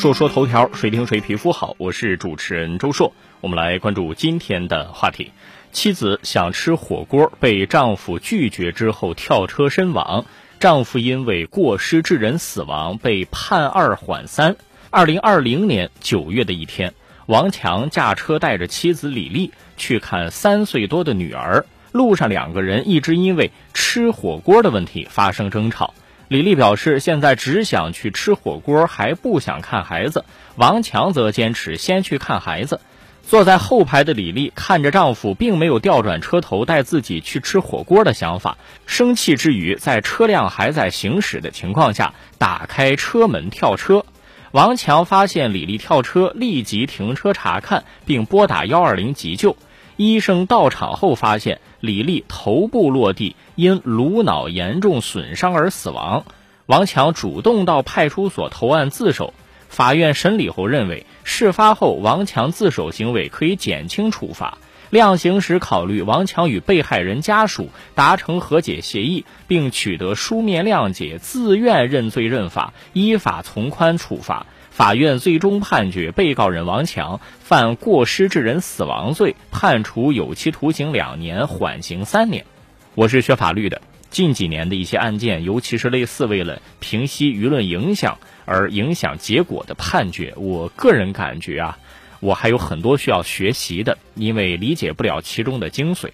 [0.00, 1.76] 说说头条，谁听谁皮肤好。
[1.76, 3.12] 我是主持人周硕，
[3.42, 5.30] 我们来关注今天的话题。
[5.72, 10.24] 妻子想吃火锅，被丈夫拒绝之后跳车身亡，
[10.58, 14.56] 丈夫因为过失致人死亡被判二缓三。
[14.88, 16.94] 二零二零年九月的一天，
[17.26, 25.92] 王强驾车带着妻子李丽去看三岁多的女儿，路上两个人一直因为吃火锅的问题发生争吵。
[26.30, 30.24] 李丽表示，现在只想去吃火锅，还不想看孩子。
[30.54, 32.80] 王强则坚持先去看孩子。
[33.26, 44.06] 坐在后排的李丽看着丈夫并没有调转车头带自己去吃火锅的想法，生气之余，在车辆还在行驶的情况下打开车门跳车。
[44.52, 49.56] 王强发现李丽跳车，立即停车查看，并拨打幺二零急救。
[50.02, 56.24] 医生到场后发现，李丽头部落地，因颅脑严重损伤而死亡。
[56.64, 59.34] 王强主动到派出所投案自首。
[59.68, 64.56] 法院审理后认为，事发后王强自首行为可以减轻处罚。
[64.90, 74.46] 量刑时考虑王强与被害人家属达成和解协议，并取得书面谅解，自愿认罪认罚，依法从宽处罚。
[74.70, 82.46] 法院最终判决被告人王强犯过失致人死亡罪，判处有期徒刑两年，缓刑三年。
[82.94, 91.78] 我是学法律的，近几年的一些案件，尤其是类似为了平息舆论影响而影响结果的判决，我个人感觉啊，
[92.20, 96.10] 我还有很多需要学习的，因为理解不了其中的精髓。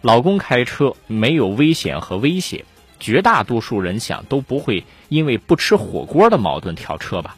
[0.00, 2.64] 老公开车没有危险和威胁，
[3.00, 7.36] 绝大多数人想都不会因为不吃火锅的矛盾跳车吧。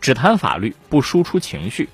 [0.00, 1.88] 只谈法律，不输出情绪。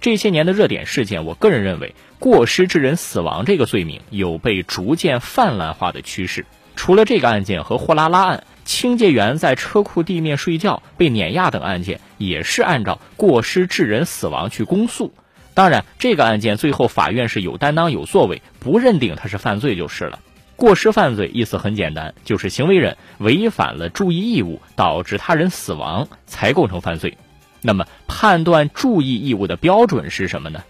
[0.00, 6.46] 这些年的热点事件，我个人认为，过失致人死亡这个罪名有被逐渐泛滥化的趋势。
[6.74, 15.12] 除了这个案件和货拉拉案，清洁员在车库地面睡觉被碾压等案件，也是按照过失致人死亡去公诉。
[15.54, 20.20] 当然，这个案件最后法院是有担当有作为，不认定他是犯罪就是了。
[20.54, 27.18] 过失犯罪意思很简单，就是行为人违反了注意义务，导致他人死亡，才构成犯罪。
[27.62, 30.62] 那么，判断注意义务的标准是什么呢？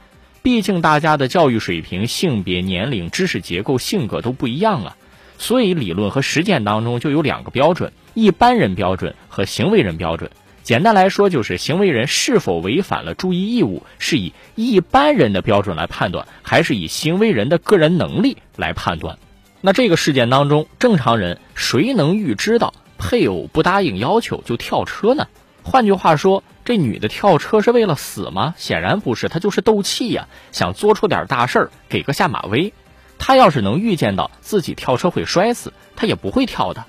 [0.42, 4.96] 毕竟大家的教育水平、性别、年龄、知识结构、性格都不一样啊，
[5.40, 10.30] 所以理论和实践当中就有两个标准：一般人标准和行为人标准。
[10.62, 19.18] 简单来说，就是行为人是否违反了注意义务，是以一般人的标准来判断，还是以行为人的个人能力来判断？
[19.62, 25.26] 那这个事件当中，正常人谁能预知到配偶不答应要求就跳车呢？
[25.62, 28.54] 换句话说，这女的跳车是为了死吗？
[28.58, 32.74] 显然不是，她就是斗气呀，想做出点大事儿，给个下马威。
[33.20, 36.86] 他要是能预见到自己跳车会摔死，他也不会跳的。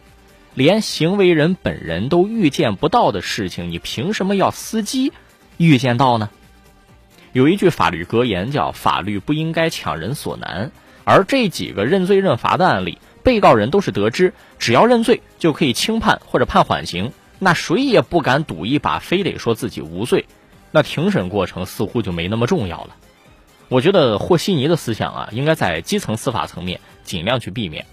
[0.56, 5.14] 连行为人本人都预见不到的事情，你凭什么要司机
[5.58, 6.30] 预见到呢？
[7.34, 10.72] 有一句法律格言叫“法律不应该强人所难”，
[11.06, 17.14] 而这几个认罪认罚的案例，被告人都是得知只要认罪就可以轻判或者判缓刑。
[17.40, 20.26] 那谁也不敢赌一把，非得说自己无罪，
[20.72, 22.96] 那庭审过程似乎就没那么重要了。
[23.72, 27.86] 我觉得和稀泥的思想啊，应该在基层司法层面尽量去避免。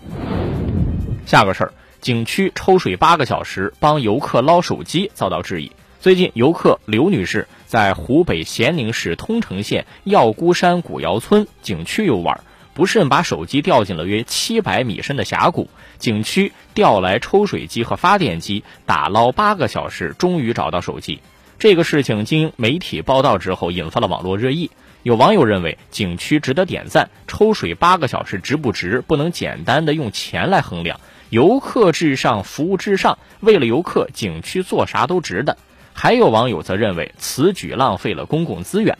[1.24, 5.70] 下个事儿，景区抽水八个小时帮游客捞手机遭到质疑。
[6.00, 12.40] 最近，游客刘女士在湖北咸宁市通城县药姑山古窑村景区游玩。
[12.74, 21.20] 不慎把手机掉进了约七百米深的峡谷，景区调来抽水机和发电机打捞八个小时，终于找到手机。
[21.60, 24.72] 这个事情经媒体报道之后，引发了网络热议。
[25.08, 31.00] 有网友认为景区值得点赞，抽水八个小时值不值，不能简单的用钱来衡量。
[31.30, 35.56] 游客至上，服务至上，为了游客，景区做啥都值得。
[35.94, 38.98] 还有网友则认为此举浪费了公共资源，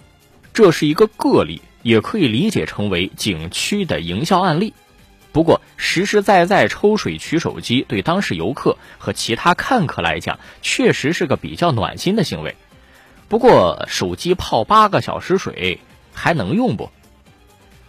[0.54, 1.60] 这是一个个例。
[1.82, 4.72] 也可以理解成为景区的营销案例。
[5.30, 12.56] 不过，实实在在抽水取手机，对当事游客和其他看客来讲，确实是个比较暖心的行为。
[13.28, 15.80] 不过，手机泡八个小时水
[16.18, 16.90] 还能用不？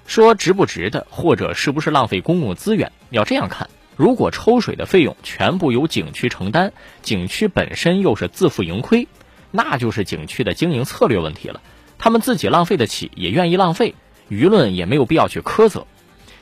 [0.05, 2.91] 说值不值得，或者是不是浪费公共资源？
[3.09, 6.71] 要这样看：如果抽水的费用全部由景区承担，
[7.01, 9.07] 景区本身又是自负盈亏，
[9.49, 11.59] 那就是景区的经营策略问题了。
[11.97, 13.95] 他们自己浪费得起，也愿意浪费，
[14.29, 15.85] 舆论也没有必要去苛责。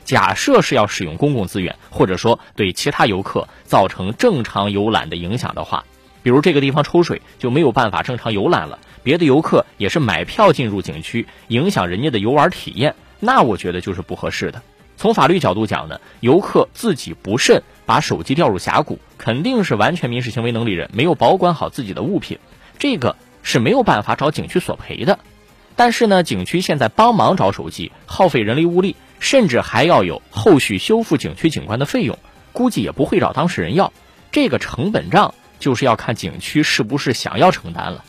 [0.04, 5.84] 假设是要使用公共资源，或者说对其他游客造成正常游览的影响的话，
[6.22, 14.60] 比如这个地方抽水就没有办法正常游览了，别的游客也是买票进入景区，影响人家的游玩体验，那我觉得就是不合适的。
[14.98, 22.38] 从法律角度讲呢，游客自己不慎把手机掉入峡谷，肯定是完全民事行为能力人，没有保管好自己的物品，
[22.78, 23.16] 这个。
[23.42, 25.18] 是没有办法找景区索赔的。
[25.74, 32.18] 但是呢，景区现在帮忙找手机，耗费人力物力，甚至还要有后续修复景区景观的费用，
[32.52, 33.90] 估计也不会找当事人要。
[34.30, 38.04] 这个成本账就是要看景区是不是想要承担了。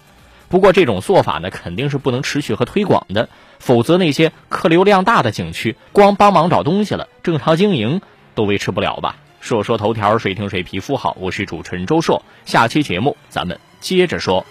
[0.50, 3.30] 不过这种做法呢，肯定是不能持续和推广的，
[3.60, 8.02] 否则那些客流量大的景区，光帮忙找东西了，正常经营
[8.36, 9.16] 都维持不了吧？
[9.40, 14.46] 说说头条，谁听谁皮肤好，我是主持人周硕，下期节目咱们接着说。